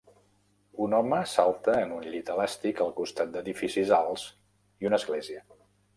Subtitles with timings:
[0.85, 4.25] Un home salta en un llit elàstic al costat d'edificis alts
[4.85, 5.45] i una església.